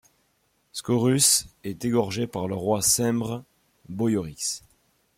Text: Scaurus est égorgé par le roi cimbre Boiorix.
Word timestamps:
Scaurus 0.71 1.45
est 1.63 1.85
égorgé 1.85 2.25
par 2.25 2.47
le 2.47 2.55
roi 2.55 2.81
cimbre 2.81 3.43
Boiorix. 3.87 4.63